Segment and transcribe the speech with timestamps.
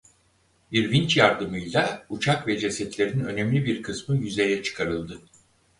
[0.71, 5.21] Bir vinç yardımıyla uçak ve cesetlerin önemli bir kısmı yüzeye çıkarıldı.